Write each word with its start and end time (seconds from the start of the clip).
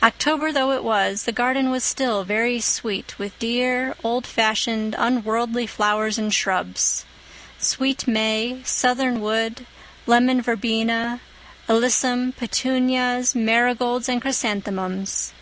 October 0.00 0.52
though 0.52 0.70
it 0.70 0.84
was, 0.84 1.24
the 1.24 1.32
garden 1.32 1.72
was 1.72 1.82
still 1.82 2.22
very 2.22 2.60
sweet 2.60 3.18
with 3.18 3.36
dear, 3.40 3.96
old 4.04 4.24
fashioned, 4.24 4.94
unworldly 4.96 5.66
flowers 5.66 6.18
and 6.18 6.32
shrubs—sweet 6.32 8.06
may, 8.06 8.60
southern 8.62 9.20
wood, 9.20 9.66
lemon 10.06 10.40
verbena, 10.40 11.18
alyssum, 11.68 12.30
petunias, 12.36 13.34
marigolds 13.34 14.08
and 14.08 14.22
chrysanthemums. 14.22 15.32